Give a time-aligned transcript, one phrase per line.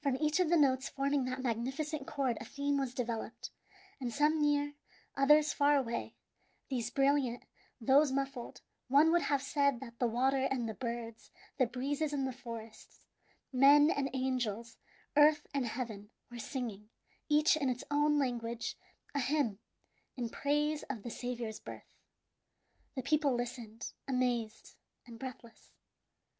[0.00, 3.50] From each of the notes forming that magnificent chord a theme was developed;
[4.00, 4.74] and some near,
[5.16, 6.14] others far away,
[6.70, 7.42] these brilliant,
[7.80, 12.28] those muffled, one would have said that the waters and the birds, the breezes and
[12.28, 13.06] the forests,
[13.52, 14.76] men and angels,
[15.16, 16.88] earth and heaven, were singing,
[17.28, 18.78] each in its own language,
[19.16, 19.58] a hymn
[20.16, 21.96] in praise of the Saviour's birth.
[22.94, 24.76] The people listened, amazed
[25.08, 25.72] and breathless.